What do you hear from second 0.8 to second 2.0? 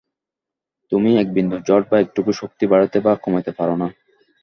তুমি একবিন্দু জড় বা